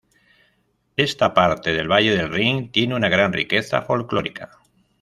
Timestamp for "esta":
0.95-1.35